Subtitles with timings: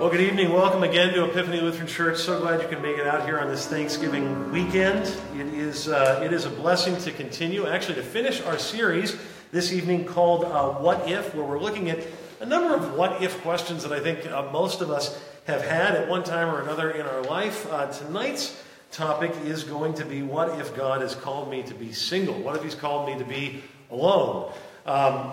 [0.00, 0.52] Well, good evening.
[0.54, 2.18] Welcome again to Epiphany Lutheran Church.
[2.18, 5.06] So glad you can make it out here on this Thanksgiving weekend.
[5.36, 9.16] It is, uh, it is a blessing to continue, actually, to finish our series
[9.52, 12.06] this evening called uh, What If, where we're looking at
[12.40, 15.94] a number of what if questions that I think uh, most of us have had
[15.94, 17.70] at one time or another in our life.
[17.70, 18.60] Uh, tonight's
[18.92, 22.34] topic is going to be What if God has called me to be single?
[22.40, 24.52] What if He's called me to be alone?
[24.86, 25.32] Um,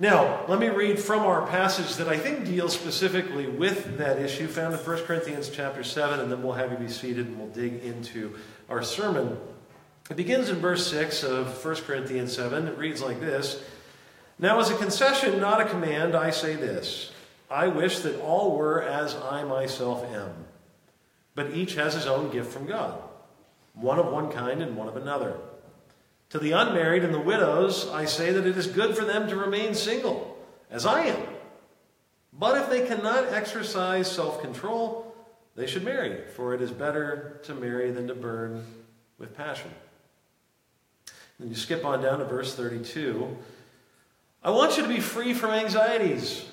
[0.00, 4.46] now, let me read from our passage that I think deals specifically with that issue,
[4.46, 7.48] found in 1 Corinthians chapter 7, and then we'll have you be seated and we'll
[7.48, 8.34] dig into
[8.70, 9.38] our sermon.
[10.08, 12.66] It begins in verse 6 of 1 Corinthians 7.
[12.66, 13.62] It reads like this
[14.38, 17.12] Now, as a concession, not a command, I say this
[17.50, 20.46] I wish that all were as I myself am,
[21.34, 22.98] but each has his own gift from God,
[23.74, 25.36] one of one kind and one of another.
[26.30, 29.36] To the unmarried and the widows, I say that it is good for them to
[29.36, 30.38] remain single,
[30.70, 31.22] as I am.
[32.32, 35.14] But if they cannot exercise self control,
[35.56, 38.64] they should marry, for it is better to marry than to burn
[39.18, 39.70] with passion.
[41.38, 43.36] Then you skip on down to verse 32.
[44.42, 46.44] I want you to be free from anxieties.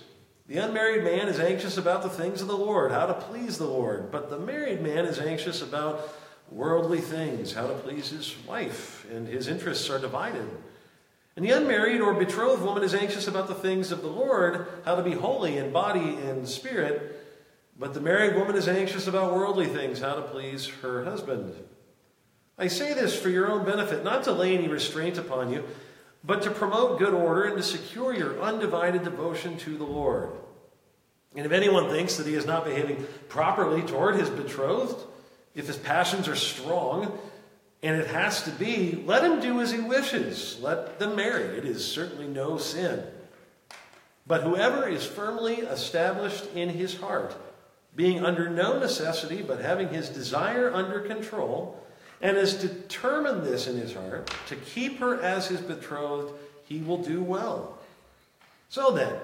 [0.48, 3.66] The unmarried man is anxious about the things of the Lord, how to please the
[3.66, 6.10] Lord, but the married man is anxious about
[6.52, 10.50] worldly things, how to please his wife, and his interests are divided.
[11.36, 14.96] And the unmarried or betrothed woman is anxious about the things of the Lord, how
[14.96, 17.14] to be holy in body and spirit.
[17.78, 21.54] But the married woman is anxious about worldly things, how to please her husband.
[22.58, 25.64] I say this for your own benefit, not to lay any restraint upon you,
[26.24, 30.32] but to promote good order and to secure your undivided devotion to the Lord.
[31.36, 35.06] And if anyone thinks that he is not behaving properly toward his betrothed,
[35.58, 37.18] if his passions are strong,
[37.82, 40.58] and it has to be, let him do as he wishes.
[40.62, 41.58] Let them marry.
[41.58, 43.04] It is certainly no sin.
[44.28, 47.36] But whoever is firmly established in his heart,
[47.96, 51.84] being under no necessity, but having his desire under control,
[52.22, 56.34] and has determined this in his heart, to keep her as his betrothed,
[56.66, 57.80] he will do well.
[58.70, 59.16] So then,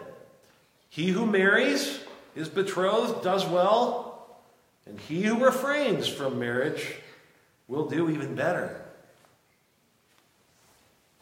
[0.89, 1.99] he who marries
[2.33, 4.12] his betrothed does well
[4.85, 6.95] and he who refrains from marriage
[7.67, 8.81] will do even better.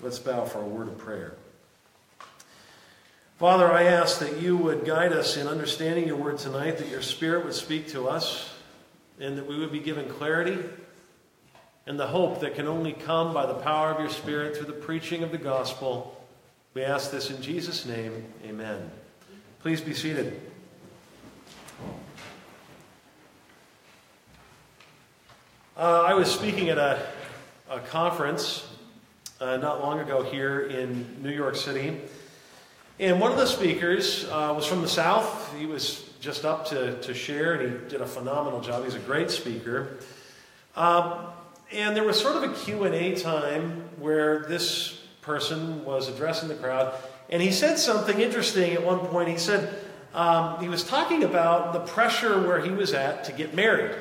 [0.01, 1.35] Let's bow for a word of prayer.
[3.37, 7.01] Father, I ask that you would guide us in understanding your word tonight, that your
[7.01, 8.53] spirit would speak to us,
[9.19, 10.57] and that we would be given clarity
[11.87, 14.73] and the hope that can only come by the power of your spirit through the
[14.73, 16.23] preaching of the gospel.
[16.73, 18.25] We ask this in Jesus' name.
[18.45, 18.89] Amen.
[19.61, 20.39] Please be seated.
[25.81, 27.01] Uh, I was speaking at a,
[27.67, 28.67] a conference
[29.39, 31.99] uh, not long ago here in New York City,
[32.99, 35.51] and one of the speakers uh, was from the South.
[35.57, 38.83] He was just up to, to share, and he did a phenomenal job.
[38.83, 39.97] He's a great speaker.
[40.75, 41.15] Um,
[41.71, 46.93] and there was sort of a Q&A time where this person was addressing the crowd,
[47.31, 49.29] and he said something interesting at one point.
[49.29, 49.73] He said,
[50.13, 53.95] um, he was talking about the pressure where he was at to get married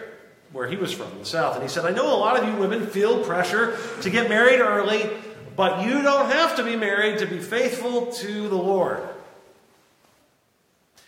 [0.52, 1.54] where he was from, the South.
[1.54, 4.60] And he said, I know a lot of you women feel pressure to get married
[4.60, 5.08] early,
[5.56, 9.00] but you don't have to be married to be faithful to the Lord.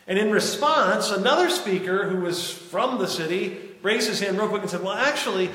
[0.06, 4.62] And in response, another speaker who was from the city raised his hand real quick
[4.62, 5.50] and said, Well, actually,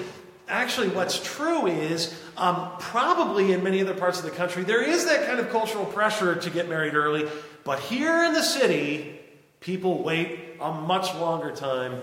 [0.47, 5.05] actually, what's true is um, probably in many other parts of the country, there is
[5.05, 7.27] that kind of cultural pressure to get married early.
[7.63, 9.19] But here in the city,
[9.59, 12.01] people wait a much longer time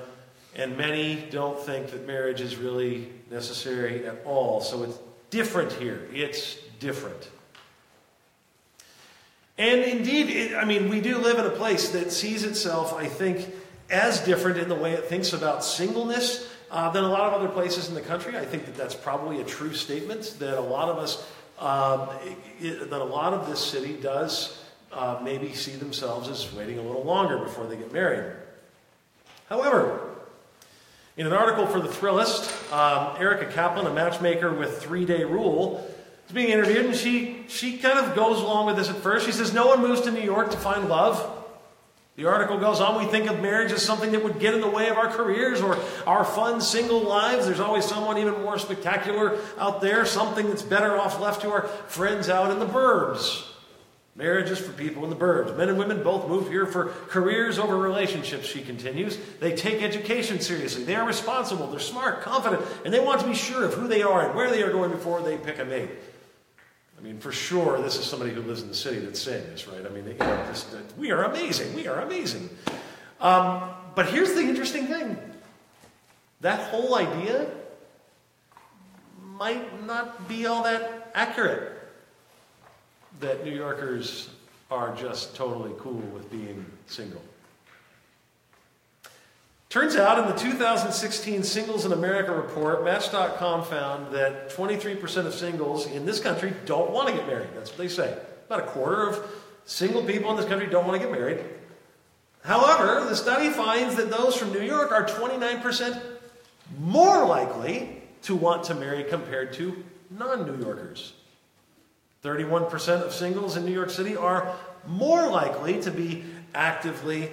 [0.57, 4.61] and many don't think that marriage is really necessary at all.
[4.61, 4.99] So it's
[5.31, 6.09] different here.
[6.13, 7.29] It's different.
[9.59, 13.07] And indeed, it, I mean, we do live in a place that sees itself, I
[13.07, 13.53] think,
[13.91, 17.49] as different in the way it thinks about singleness uh, than a lot of other
[17.49, 18.37] places in the country.
[18.37, 21.25] I think that that's probably a true statement that a lot of us,
[21.59, 22.09] um,
[22.61, 24.61] it, that a lot of this city does
[24.93, 28.33] uh, maybe see themselves as waiting a little longer before they get married.
[29.49, 30.14] However,
[31.17, 35.89] in an article for The Thrillist, um, Erica Kaplan, a matchmaker with Three Day Rule,
[36.27, 39.25] is being interviewed, and she, she kind of goes along with this at first.
[39.25, 41.31] She says, No one moves to New York to find love.
[42.17, 44.71] The article goes on, we think of marriage as something that would get in the
[44.71, 45.77] way of our careers or
[46.07, 47.47] our fun single lives.
[47.47, 51.63] There's always someone even more spectacular out there, something that's better off left to our
[51.63, 53.45] friends out in the burbs.
[54.17, 55.57] Marriage is for people in the burbs.
[55.57, 59.19] Men and women both move here for careers over relationships, she continues.
[59.41, 60.85] They take education seriously.
[60.85, 64.03] They are responsible, they're smart, confident, and they want to be sure of who they
[64.03, 65.91] are and where they are going before they pick a mate.
[66.97, 69.67] I mean, for sure, this is somebody who lives in the city that's saying this,
[69.67, 69.85] right?
[69.85, 70.55] I mean, you know, uh,
[70.97, 71.75] we are amazing.
[71.75, 72.49] We are amazing.
[73.21, 75.19] Um, but here's the interesting thing
[76.41, 77.51] that whole idea
[79.23, 81.74] might not be all that accurate.
[83.21, 84.31] That New Yorkers
[84.71, 87.23] are just totally cool with being single.
[89.75, 95.87] Turns out in the 2016 Singles in America report, Match.com found that 23% of singles
[95.87, 97.49] in this country don't want to get married.
[97.57, 98.17] That's what they say.
[98.47, 99.29] About a quarter of
[99.65, 101.45] single people in this country don't want to get married.
[102.45, 106.01] However, the study finds that those from New York are 29%
[106.79, 111.15] more likely to want to marry compared to non New Yorkers.
[112.25, 114.57] 31% of singles in New York City are
[114.87, 116.25] more likely to be
[116.55, 117.31] actively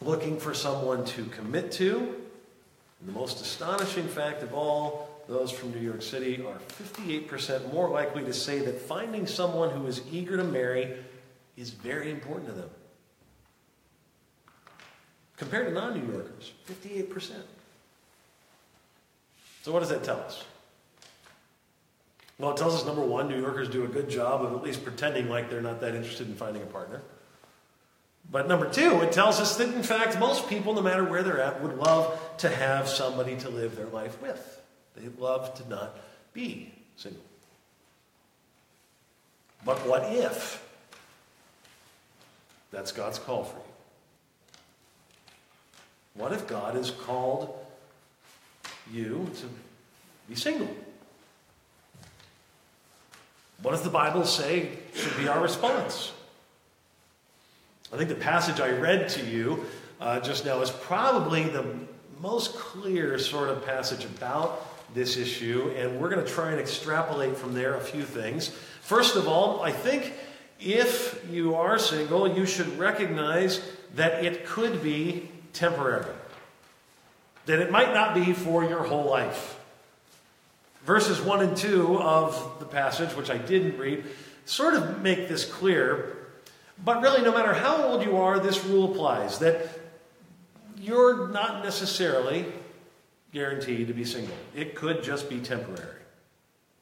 [0.00, 1.98] looking for someone to commit to.
[1.98, 7.90] And the most astonishing fact of all, those from New York City are 58% more
[7.90, 10.96] likely to say that finding someone who is eager to marry
[11.58, 12.70] is very important to them.
[15.36, 17.32] Compared to non New Yorkers, 58%.
[19.62, 20.44] So, what does that tell us?
[22.38, 24.84] Well, it tells us number one, New Yorkers do a good job of at least
[24.84, 27.02] pretending like they're not that interested in finding a partner.
[28.30, 31.40] But number two, it tells us that in fact, most people, no matter where they're
[31.40, 34.62] at, would love to have somebody to live their life with.
[34.96, 35.96] They love to not
[36.32, 37.22] be single.
[39.64, 40.62] But what if
[42.70, 43.62] that's God's call for you?
[46.14, 47.56] What if God has called
[48.92, 49.46] you to
[50.28, 50.68] be single?
[53.62, 56.12] What does the Bible say should be our response?
[57.92, 59.66] I think the passage I read to you
[60.00, 61.64] uh, just now is probably the
[62.20, 67.36] most clear sort of passage about this issue, and we're going to try and extrapolate
[67.36, 68.48] from there a few things.
[68.80, 70.12] First of all, I think
[70.60, 73.60] if you are single, you should recognize
[73.94, 76.14] that it could be temporary,
[77.46, 79.58] that it might not be for your whole life.
[80.84, 84.04] Verses 1 and 2 of the passage, which I didn't read,
[84.44, 86.16] sort of make this clear.
[86.84, 89.68] But really, no matter how old you are, this rule applies that
[90.78, 92.46] you're not necessarily
[93.32, 94.36] guaranteed to be single.
[94.54, 96.02] It could just be temporary.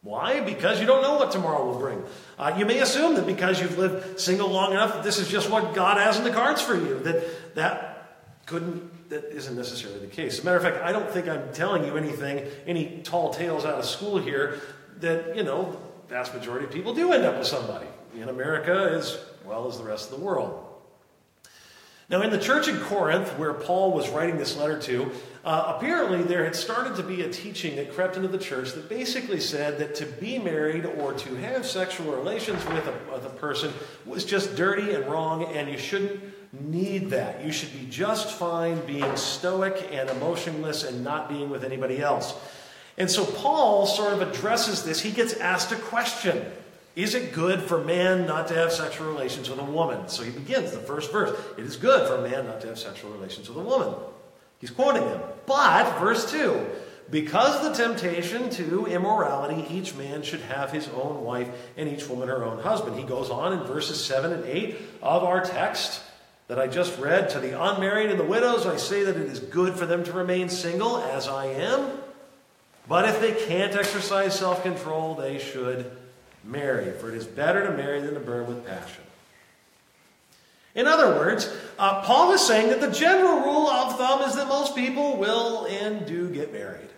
[0.03, 0.41] Why?
[0.41, 2.03] Because you don't know what tomorrow will bring.
[2.37, 5.49] Uh, you may assume that because you've lived single long enough, that this is just
[5.49, 6.99] what God has in the cards for you.
[7.01, 10.39] That that couldn't, that isn't necessarily the case.
[10.39, 13.67] As a matter of fact, I don't think I'm telling you anything, any tall tales
[13.67, 14.61] out of school here.
[15.01, 15.79] That you know,
[16.09, 17.87] the vast majority of people do end up with somebody
[18.17, 20.67] in America as well as the rest of the world.
[22.09, 25.11] Now, in the church in Corinth, where Paul was writing this letter to,
[25.45, 28.89] uh, apparently there had started to be a teaching that crept into the church that
[28.89, 33.31] basically said that to be married or to have sexual relations with a, with a
[33.31, 33.73] person
[34.05, 36.21] was just dirty and wrong, and you shouldn't
[36.53, 37.45] need that.
[37.45, 42.35] You should be just fine being stoic and emotionless and not being with anybody else.
[42.99, 45.01] And so Paul sort of addresses this.
[45.01, 46.45] He gets asked a question.
[46.95, 50.09] Is it good for man not to have sexual relations with a woman?
[50.09, 51.35] So he begins the first verse.
[51.57, 53.95] It is good for a man not to have sexual relations with a woman.
[54.59, 55.21] He's quoting him.
[55.47, 56.67] But, verse 2
[57.11, 62.29] because the temptation to immorality, each man should have his own wife and each woman
[62.29, 62.97] her own husband.
[62.97, 66.01] He goes on in verses 7 and 8 of our text
[66.53, 69.41] that I just read To the unmarried and the widows, I say that it is
[69.41, 71.93] good for them to remain single, as I am.
[72.87, 75.91] But if they can't exercise self control, they should
[76.45, 79.03] marry, for it is better to marry than to burn with passion.
[80.75, 84.47] In other words, uh, Paul is saying that the general rule of thumb is that
[84.47, 86.91] most people will and do get married.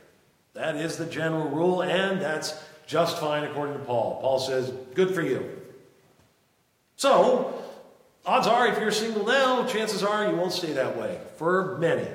[0.54, 4.18] That is the general rule, and that's just fine according to Paul.
[4.20, 5.48] Paul says, good for you.
[6.96, 7.63] So,
[8.26, 12.06] odds are if you're single now, chances are you won't stay that way for many.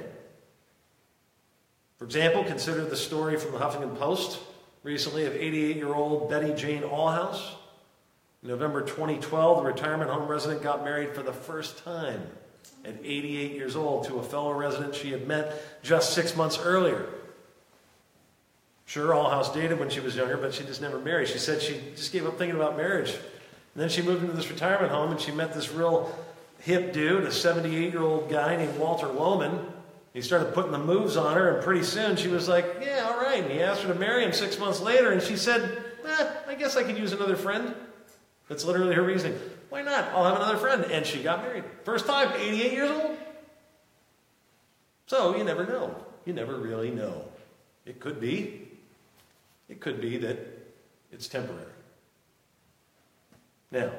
[1.98, 4.40] For example, consider the story from the Huffington Post
[4.84, 7.56] recently of 88 year old Betty Jane Allhouse.
[8.42, 12.26] In November 2012, the retirement home resident got married for the first time
[12.86, 17.06] at 88 years old to a fellow resident she had met just six months earlier.
[18.86, 21.28] Sure, Allhouse dated when she was younger, but she just never married.
[21.28, 23.14] She said she just gave up thinking about marriage.
[23.80, 26.14] And then she moved into this retirement home and she met this real
[26.60, 29.72] hip dude, a 78 year old guy named Walter Lohman.
[30.12, 33.22] He started putting the moves on her, and pretty soon she was like, Yeah, all
[33.22, 33.42] right.
[33.42, 36.56] And he asked her to marry him six months later, and she said, eh, I
[36.56, 37.74] guess I could use another friend.
[38.50, 39.40] That's literally her reasoning.
[39.70, 40.10] Why not?
[40.10, 40.84] I'll have another friend.
[40.92, 41.64] And she got married.
[41.86, 43.18] First time, 88 years old.
[45.06, 45.96] So you never know.
[46.26, 47.24] You never really know.
[47.86, 48.68] It could be.
[49.70, 50.38] It could be that
[51.14, 51.72] it's temporary.
[53.72, 53.92] Now,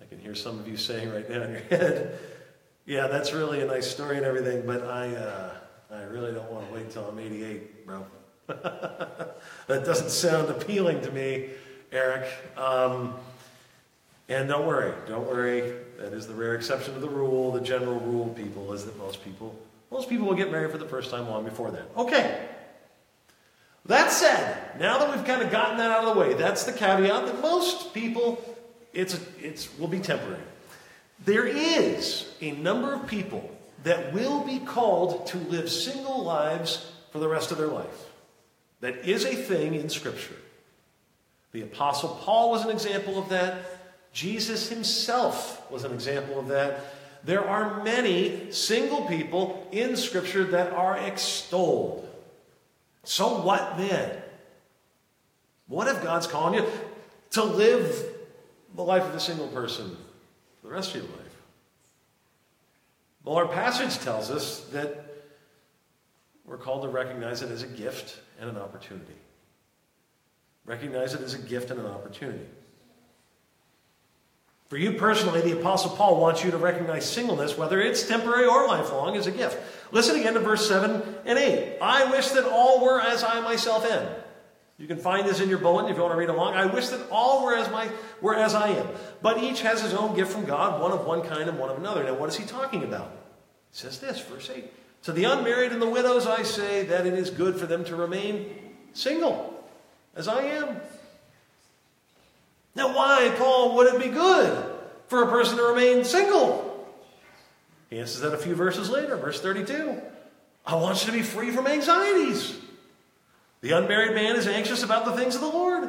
[0.00, 2.18] I can hear some of you saying right now in your head,
[2.86, 5.54] Yeah, that's really a nice story and everything, but I, uh,
[5.90, 8.06] I really don't want to wait till I'm 88, bro.
[8.46, 9.36] that
[9.68, 11.50] doesn't sound appealing to me,
[11.92, 12.28] Erick.
[12.58, 13.14] Um,
[14.28, 15.74] and don't worry, don't worry.
[15.98, 17.52] That is the rare exception to the rule.
[17.52, 19.58] The general rule, people, is that most people,
[19.90, 21.90] most people will get married for the first time long before that.
[21.96, 22.48] Okay.
[23.86, 26.72] That said, now that we've kind of gotten that out of the way, that's the
[26.72, 28.42] caveat that most people,
[28.92, 30.42] it's, it's will be temporary.
[31.24, 33.50] There is a number of people
[33.84, 38.10] that will be called to live single lives for the rest of their life.
[38.80, 40.36] That is a thing in Scripture.
[41.52, 43.62] The Apostle Paul was an example of that.
[44.12, 46.84] Jesus himself was an example of that.
[47.24, 52.08] There are many single people in Scripture that are extolled.
[53.04, 54.10] So what then?
[55.66, 56.66] What if God's calling you
[57.32, 58.04] to live
[58.74, 59.96] the life of a single person
[60.60, 61.20] for the rest of your life?
[63.24, 65.06] Well, our passage tells us that
[66.44, 69.14] we're called to recognize it as a gift and an opportunity.
[70.66, 72.44] Recognize it as a gift and an opportunity.
[74.68, 78.66] For you personally, the Apostle Paul wants you to recognize singleness, whether it's temporary or
[78.66, 79.58] lifelong, as a gift.
[79.92, 81.78] Listen again to verse 7 and 8.
[81.80, 84.06] I wish that all were as I myself am.
[84.78, 86.54] You can find this in your bulletin if you want to read along.
[86.54, 87.88] I wish that all were as, my,
[88.20, 88.88] were as I am.
[89.22, 91.78] But each has his own gift from God, one of one kind and one of
[91.78, 92.02] another.
[92.02, 93.12] Now, what is he talking about?
[93.70, 94.64] He says this, verse 8.
[95.04, 97.94] To the unmarried and the widows, I say that it is good for them to
[97.94, 98.48] remain
[98.94, 99.64] single,
[100.16, 100.80] as I am.
[102.74, 104.72] Now, why, Paul, would it be good
[105.06, 106.88] for a person to remain single?
[107.90, 110.00] He answers that a few verses later, verse 32.
[110.66, 112.58] I want you to be free from anxieties.
[113.64, 115.88] The unmarried man is anxious about the things of the Lord,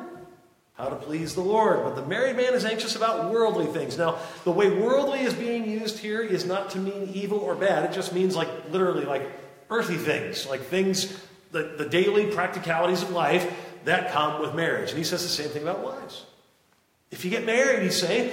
[0.75, 1.83] how to please the Lord.
[1.83, 3.97] But the married man is anxious about worldly things.
[3.97, 7.83] Now, the way worldly is being used here is not to mean evil or bad.
[7.83, 9.29] It just means like literally like
[9.69, 13.53] earthy things, like things, the, the daily practicalities of life
[13.83, 14.91] that come with marriage.
[14.91, 16.23] And he says the same thing about wives.
[17.11, 18.31] If you get married, he's saying,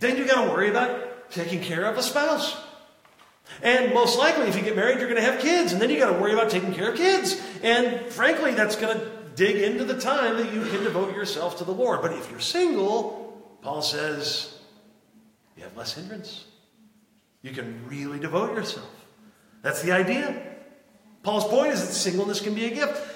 [0.00, 2.54] then you got to worry about taking care of a spouse.
[3.62, 5.98] And most likely, if you get married, you're going to have kids, and then you
[5.98, 7.40] got to worry about taking care of kids.
[7.62, 11.64] And frankly, that's going to dig into the time that you can devote yourself to
[11.64, 12.02] the Lord.
[12.02, 14.58] But if you're single, Paul says,
[15.56, 16.44] you have less hindrance.
[17.42, 18.90] You can really devote yourself.
[19.62, 20.42] That's the idea.
[21.22, 23.14] Paul's point is that singleness can be a gift.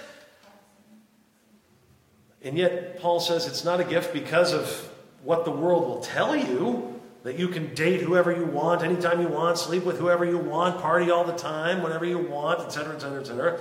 [2.43, 4.91] And yet, Paul says it's not a gift because of
[5.23, 6.88] what the world will tell you
[7.29, 10.81] that you can date whoever you want, anytime you want, sleep with whoever you want,
[10.81, 13.59] party all the time, whenever you want, etc., etc., etc.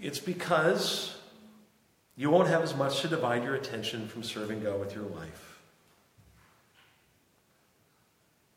[0.00, 1.16] It's because
[2.16, 5.60] you won't have as much to divide your attention from serving God with your life.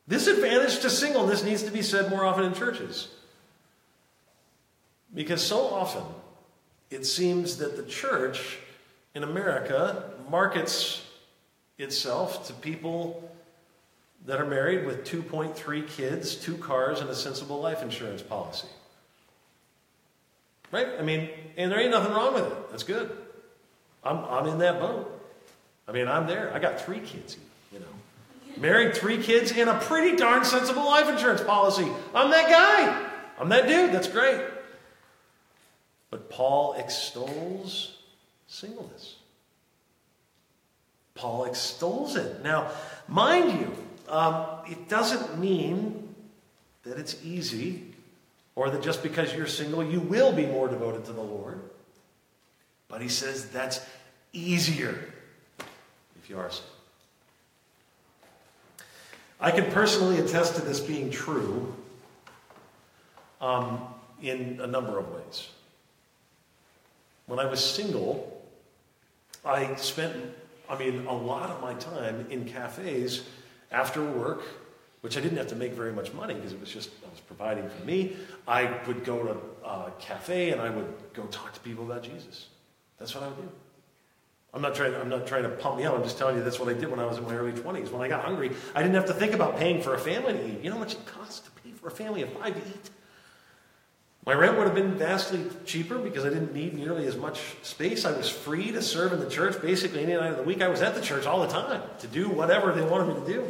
[0.08, 3.10] This advantage to singleness needs to be said more often in churches.
[5.14, 6.02] Because so often
[6.90, 8.58] it seems that the church
[9.14, 11.06] in America markets
[11.80, 13.30] itself to people
[14.26, 18.68] that are married with 2.3 kids, two cars, and a sensible life insurance policy.
[20.72, 20.88] Right?
[21.00, 22.70] I mean, and there ain't nothing wrong with it.
[22.70, 23.10] That's good.
[24.04, 25.16] I'm, I'm in that boat.
[25.88, 26.54] I mean, I'm there.
[26.54, 27.38] I got three kids,
[27.72, 27.86] you know.
[28.58, 31.88] Married, three kids, and a pretty darn sensible life insurance policy.
[32.14, 33.10] I'm that guy.
[33.40, 33.92] I'm that dude.
[33.92, 34.42] That's great.
[36.12, 37.98] But Paul extols
[38.48, 39.16] singleness.
[41.20, 42.44] Paul extols it.
[42.44, 42.72] Now,
[43.10, 43.76] mind you,
[44.08, 46.16] um, it doesn't mean
[46.84, 47.84] that it's easy
[48.56, 51.60] or that just because you're single, you will be more devoted to the Lord.
[52.88, 53.86] But he says that's
[54.32, 54.98] easier
[56.24, 56.70] if you are single.
[59.42, 61.76] I can personally attest to this being true
[63.42, 63.82] um,
[64.22, 65.50] in a number of ways.
[67.26, 68.42] When I was single,
[69.44, 70.16] I spent
[70.70, 73.24] I mean, a lot of my time in cafes
[73.72, 74.44] after work,
[75.02, 77.20] which I didn't have to make very much money because it was just, I was
[77.22, 78.16] providing for me.
[78.48, 82.48] I would go to a cafe and I would go talk to people about Jesus.
[83.00, 83.50] That's what I would do.
[84.54, 85.96] I'm not trying, I'm not trying to pump me out.
[85.96, 87.92] I'm just telling you that's what I did when I was in my early 20s.
[87.92, 90.48] When I got hungry, I didn't have to think about paying for a family to
[90.48, 90.64] eat.
[90.64, 92.90] You know how much it costs to pay for a family of five to eat?
[94.30, 98.06] My rent would have been vastly cheaper because I didn't need nearly as much space.
[98.06, 100.62] I was free to serve in the church basically any night of the week.
[100.62, 103.26] I was at the church all the time to do whatever they wanted me to
[103.26, 103.48] do.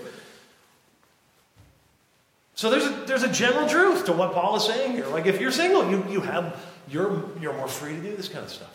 [2.56, 5.06] So there's a, there's a general truth to what Paul is saying here.
[5.08, 6.58] Like if you're single, you, you have
[6.88, 8.74] you're you're more free to do this kind of stuff.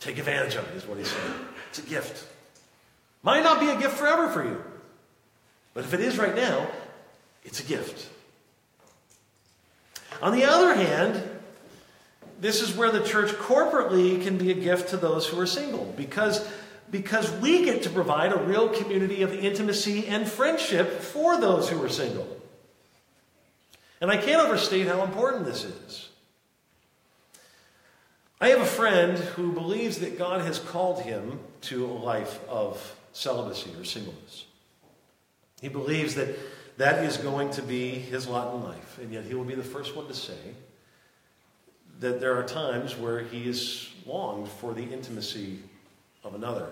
[0.00, 1.34] Take advantage of it, is what he's saying.
[1.68, 2.26] It's a gift.
[3.22, 4.64] Might not be a gift forever for you.
[5.74, 6.66] But if it is right now,
[7.44, 8.08] It's a gift.
[10.22, 11.28] On the other hand,
[12.42, 15.84] this is where the church corporately can be a gift to those who are single
[15.96, 16.44] because,
[16.90, 21.80] because we get to provide a real community of intimacy and friendship for those who
[21.84, 22.26] are single.
[24.00, 26.08] And I can't overstate how important this is.
[28.40, 32.96] I have a friend who believes that God has called him to a life of
[33.12, 34.46] celibacy or singleness.
[35.60, 36.36] He believes that
[36.78, 39.62] that is going to be his lot in life, and yet he will be the
[39.62, 40.56] first one to say
[42.00, 45.58] that there are times where he has longed for the intimacy
[46.24, 46.68] of another.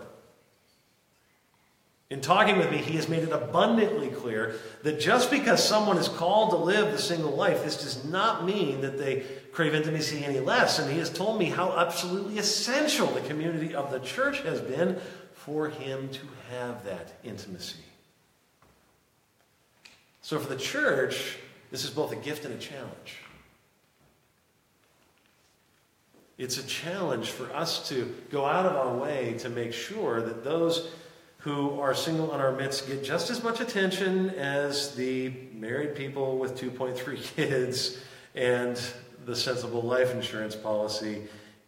[2.11, 6.09] In talking with me, he has made it abundantly clear that just because someone is
[6.09, 10.41] called to live the single life, this does not mean that they crave intimacy any
[10.41, 10.81] less.
[10.81, 14.99] And he has told me how absolutely essential the community of the church has been
[15.35, 17.79] for him to have that intimacy.
[20.21, 21.39] So for the church,
[21.71, 23.23] this is both a gift and a challenge.
[26.41, 30.43] It's a challenge for us to go out of our way to make sure that
[30.43, 30.89] those
[31.37, 36.39] who are single in our midst get just as much attention as the married people
[36.39, 37.99] with 2.3 kids
[38.35, 38.81] and
[39.27, 41.25] the sensible life insurance policy.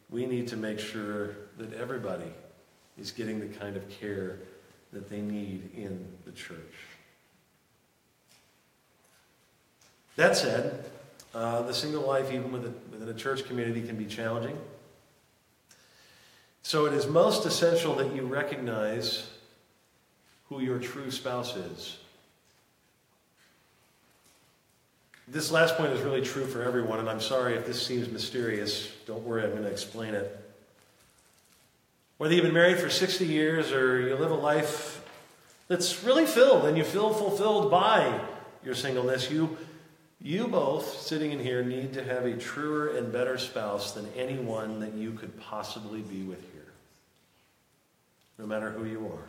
[0.09, 2.33] We need to make sure that everybody
[2.97, 4.39] is getting the kind of care
[4.91, 6.57] that they need in the church.
[10.15, 10.83] That said,
[11.33, 14.57] uh, the single life, even within, within a church community, can be challenging.
[16.61, 19.29] So it is most essential that you recognize
[20.49, 21.97] who your true spouse is.
[25.27, 28.91] This last point is really true for everyone, and I'm sorry if this seems mysterious.
[29.07, 30.39] Don't worry, I'm going to explain it.
[32.17, 35.03] Whether you've been married for 60 years or you live a life
[35.67, 38.21] that's really filled and you feel fulfilled by
[38.63, 39.57] your singleness, you
[40.23, 44.79] you both, sitting in here, need to have a truer and better spouse than anyone
[44.79, 46.71] that you could possibly be with here,
[48.39, 49.27] no matter who you are.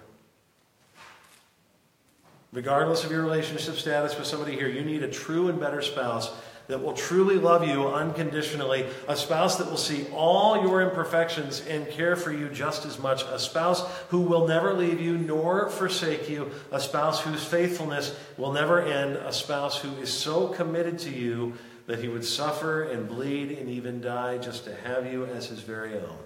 [2.52, 6.30] Regardless of your relationship status with somebody here, you need a true and better spouse
[6.66, 11.88] that will truly love you unconditionally, a spouse that will see all your imperfections and
[11.90, 16.28] care for you just as much, a spouse who will never leave you nor forsake
[16.28, 21.10] you, a spouse whose faithfulness will never end, a spouse who is so committed to
[21.10, 21.54] you
[21.86, 25.60] that he would suffer and bleed and even die just to have you as his
[25.60, 26.18] very own.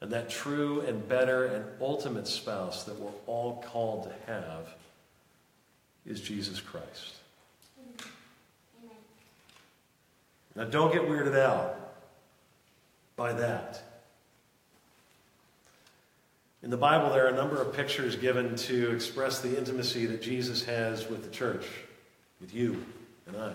[0.00, 4.68] And that true and better and ultimate spouse that we're all called to have
[6.04, 7.14] is Jesus Christ.
[10.56, 11.78] Now, don't get weirded out
[13.14, 13.82] by that.
[16.62, 20.22] In the Bible, there are a number of pictures given to express the intimacy that
[20.22, 21.66] Jesus has with the church,
[22.40, 22.84] with you
[23.26, 23.52] and I.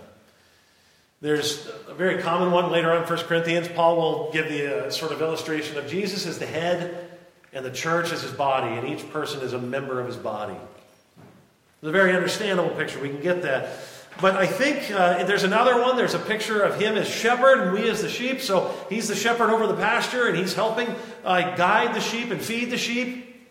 [1.21, 3.67] There's a very common one later on in 1 Corinthians.
[3.67, 7.09] Paul will give the uh, sort of illustration of Jesus as the head
[7.51, 10.55] and the church as his body, and each person is a member of his body.
[10.55, 12.99] It's a very understandable picture.
[12.99, 13.77] We can get that.
[14.19, 15.95] But I think uh, there's another one.
[15.95, 18.41] There's a picture of him as shepherd and we as the sheep.
[18.41, 20.87] So he's the shepherd over the pasture and he's helping
[21.23, 23.49] uh, guide the sheep and feed the sheep.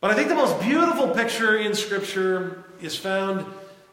[0.00, 3.46] But I think the most beautiful picture in Scripture is found,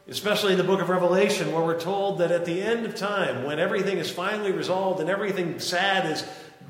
[0.07, 3.43] especially in the book of Revelation, where we're told that at the end of time,
[3.43, 6.23] when everything is finally resolved and everything sad is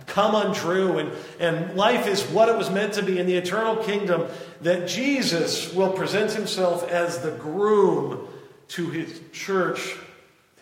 [0.08, 3.76] come untrue and, and life is what it was meant to be in the eternal
[3.76, 4.28] kingdom,
[4.62, 8.28] that Jesus will present himself as the groom
[8.70, 9.96] to his church,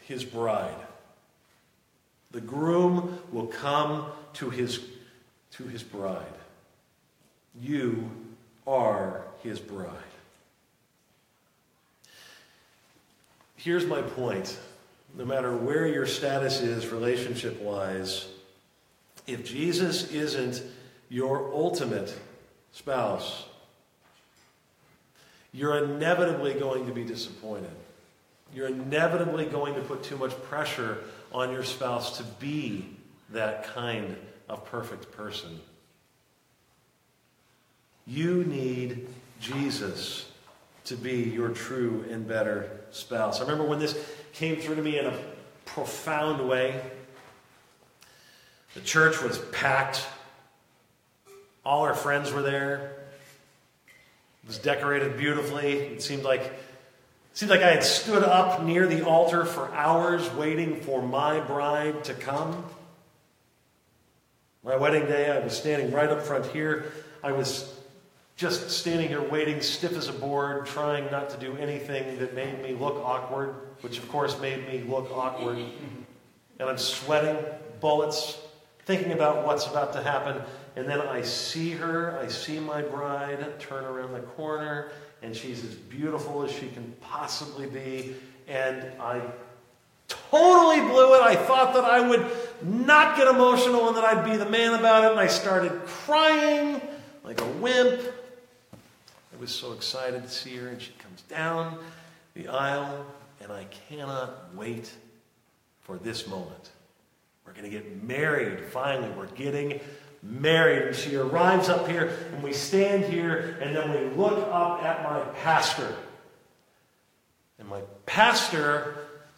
[0.04, 0.76] his bride.
[2.32, 4.82] The groom will come to his,
[5.52, 6.26] to his bride.
[7.60, 8.10] You
[8.68, 9.90] are his bride.
[13.56, 14.58] Here's my point.
[15.18, 18.28] No matter where your status is relationship wise,
[19.28, 20.62] if Jesus isn't
[21.10, 22.14] your ultimate
[22.74, 23.46] spouse,
[25.54, 27.72] you're inevitably going to be disappointed
[28.54, 31.00] you're inevitably going to put too much pressure
[31.32, 32.90] on your spouse to be
[33.32, 34.16] that kind
[34.48, 35.60] of perfect person.
[38.08, 39.08] You need
[39.42, 40.32] Jesus
[40.86, 43.40] to be your true and better spouse.
[43.40, 43.98] I remember when this
[44.34, 45.18] came through to me in a
[45.66, 46.80] profound way.
[48.76, 50.06] The church was packed.
[51.66, 52.98] All our friends were there.
[54.44, 55.74] It was decorated beautifully.
[55.74, 56.54] It seemed like
[57.36, 62.06] Seemed like I had stood up near the altar for hours waiting for my bride
[62.06, 62.64] to come.
[64.64, 66.94] My wedding day, I was standing right up front here.
[67.22, 67.78] I was
[68.38, 72.64] just standing here waiting, stiff as a board, trying not to do anything that made
[72.64, 75.58] me look awkward, which of course made me look awkward.
[75.58, 77.36] And I'm sweating
[77.82, 78.40] bullets,
[78.86, 80.42] thinking about what's about to happen.
[80.78, 84.90] And then I see her, I see my bride turn around the corner,
[85.22, 88.16] and she's as beautiful as she can possibly be.
[88.48, 89.22] And I
[90.08, 91.22] totally blew it.
[91.22, 92.26] I thought that I would
[92.64, 95.12] not get emotional and that I'd be the man about it.
[95.12, 96.82] And I started crying
[97.24, 98.02] like a wimp.
[98.74, 101.78] I was so excited to see her, and she comes down
[102.36, 103.06] the aisle,
[103.42, 104.94] and I cannot wait
[105.82, 106.70] for this moment.
[107.46, 109.10] We're going to get married finally.
[109.12, 109.80] We're getting
[110.26, 110.84] married.
[110.84, 115.04] And she arrives up here, and we stand here, and then we look up at
[115.04, 115.96] my pastor.
[117.60, 118.98] And my pastor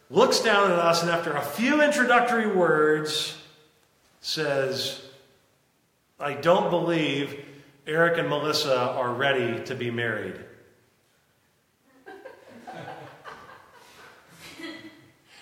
[0.09, 3.37] looks down at us, and after a few introductory words,
[4.21, 5.01] says,
[6.19, 7.45] I don't believe
[7.85, 10.35] Erick and Melissa are ready to be married.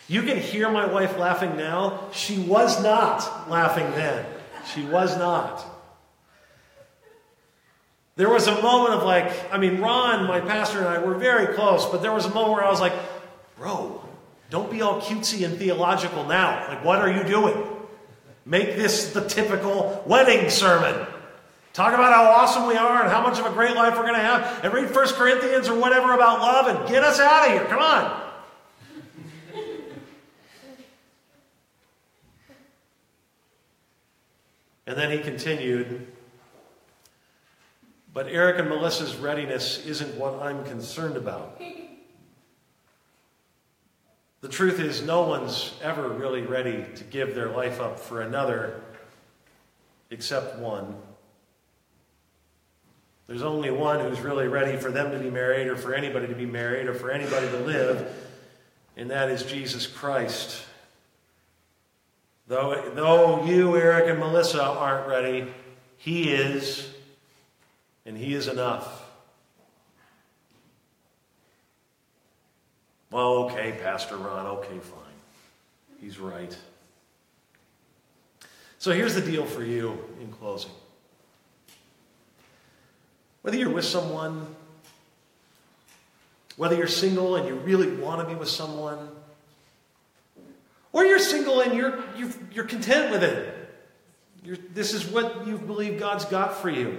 [0.08, 2.10] You can hear my wife laughing now.
[2.12, 4.26] She was not laughing then.
[4.74, 5.66] She was not.
[8.16, 11.54] There was a moment of like, I mean, Ron, my pastor, and I were very
[11.54, 12.94] close, but there was a moment where I was like,
[13.58, 14.02] bro,
[14.50, 16.68] don't be all cutesy and theological now.
[16.70, 17.62] Like, what are you doing?
[18.46, 21.08] Make this the typical wedding sermon.
[21.74, 24.14] Talk about how awesome we are and how much of a great life we're going
[24.16, 24.64] to have.
[24.64, 27.66] And read 1 Corinthians or whatever about love and get us out of here.
[27.66, 28.25] Come on.
[34.88, 36.08] And then he continued.
[38.14, 41.62] But Erick and Melissa's readiness isn't what I'm concerned about.
[44.42, 48.80] The truth is, no one's ever really ready to give their life up for another
[50.12, 50.96] except one.
[53.28, 56.36] There's only one who's really ready for them to be married, or for anybody to
[56.36, 58.14] be married, or for anybody to live,
[58.96, 60.62] and that is Jesus Christ.
[62.48, 65.48] Though, though you, Erick, and Melissa aren't ready,
[65.98, 66.88] He is,
[68.06, 69.04] and He is enough.
[73.12, 75.02] Well, okay, Pastor Ron, okay, fine.
[76.02, 76.56] He's right.
[78.78, 80.72] So here's the deal for you in closing.
[83.42, 84.46] Whether you're with someone,
[86.58, 89.10] whether you're single and you really want to be with someone,
[90.96, 92.32] or you're single and you're, you
[92.62, 93.54] are content with it.
[94.46, 96.98] You're, this is what you believe God's got for you.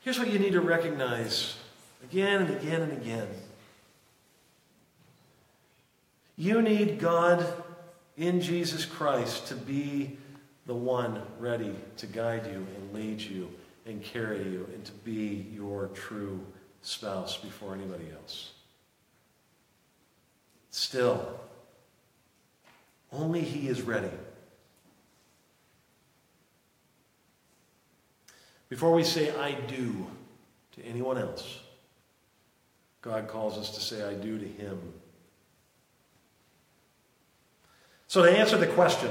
[0.00, 1.56] Here's what you need to recognize
[2.04, 3.28] again and again and again.
[6.36, 7.46] You need God
[8.18, 10.18] in Jesus Christ to be
[10.66, 13.50] the one ready to guide you and lead you
[13.86, 16.44] and carry you and to be your true
[16.82, 18.52] spouse before anybody else.
[20.72, 21.38] Still,
[23.12, 24.10] only He is ready.
[28.68, 30.06] Before we say I do
[30.72, 31.60] to anyone else,
[33.02, 34.80] God calls us to say I do to Him.
[38.08, 39.10] So, to answer the question,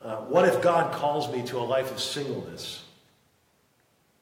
[0.00, 2.84] uh, what if God calls me to a life of singleness?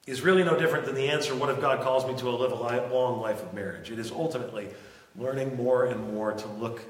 [0.07, 2.51] is really no different than the answer, what if God calls me to a live
[2.51, 3.91] a long life of marriage?
[3.91, 4.67] It is ultimately
[5.15, 6.81] learning more and more to look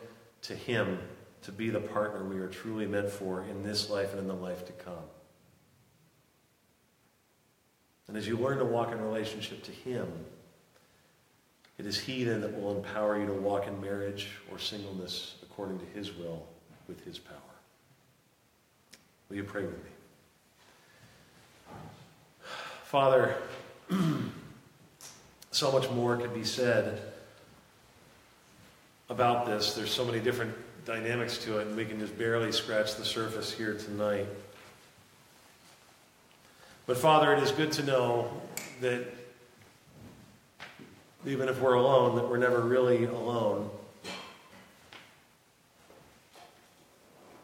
[0.44, 1.00] to Him
[1.44, 4.34] to be the partner we are truly meant for in this life and in the
[4.34, 4.94] life to come.
[8.08, 10.08] And as you learn to walk in relationship to Him,
[11.78, 15.80] it is He then that will empower you to walk in marriage or singleness according
[15.80, 16.46] to His will
[16.88, 17.38] with His power.
[19.30, 19.90] Will you pray with me?
[22.84, 23.38] Father,
[25.52, 27.11] so much more could be said
[29.12, 29.74] about this.
[29.74, 33.52] There's so many different dynamics to it, and we can just barely scratch the surface
[33.52, 34.26] here tonight.
[36.88, 38.32] But Father, it is good to know
[38.80, 39.06] that
[41.26, 43.70] even if we're alone, that we're never really alone.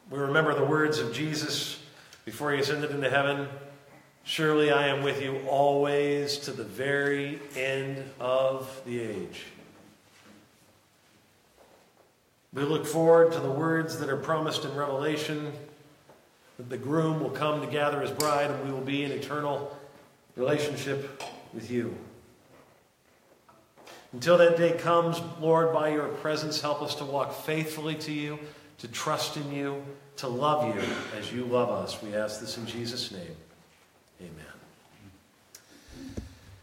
[0.10, 1.80] We remember the words of Jesus
[2.24, 3.48] before he ascended into heaven
[4.24, 9.46] Surely I am with you always to the very end of the age.
[12.58, 15.54] We look forward to the words that are promised in Revelation
[16.58, 19.78] that the groom will come to gather his bride and we will be in eternal
[20.36, 21.22] relationship
[21.54, 21.96] with you.
[24.12, 28.40] Until that day comes, Lord, by your presence, help us to walk faithfully to you,
[28.80, 29.84] to trust in you,
[30.16, 30.82] to love you
[31.16, 32.02] as you love us.
[32.02, 33.36] We ask this in Jesus' name.
[34.20, 34.57] Amen.